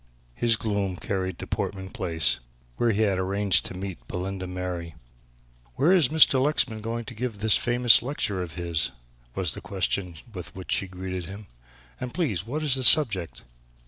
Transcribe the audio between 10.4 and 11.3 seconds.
which she greeted